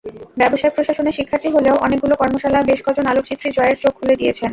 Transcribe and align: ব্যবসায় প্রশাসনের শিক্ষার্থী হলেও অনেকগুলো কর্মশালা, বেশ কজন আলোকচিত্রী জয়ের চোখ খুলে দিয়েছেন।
ব্যবসায় 0.37 0.73
প্রশাসনের 0.75 1.17
শিক্ষার্থী 1.17 1.49
হলেও 1.49 1.75
অনেকগুলো 1.77 2.15
কর্মশালা, 2.15 2.59
বেশ 2.61 2.79
কজন 2.85 3.05
আলোকচিত্রী 3.07 3.49
জয়ের 3.51 3.77
চোখ 3.83 3.93
খুলে 3.99 4.15
দিয়েছেন। 4.15 4.49